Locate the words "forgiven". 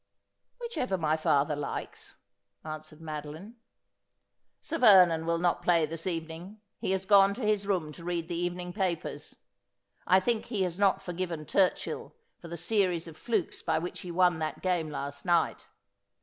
11.03-11.45